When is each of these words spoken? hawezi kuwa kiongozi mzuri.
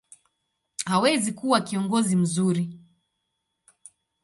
hawezi 0.85 1.31
kuwa 1.33 1.61
kiongozi 1.61 2.15
mzuri. 2.15 2.79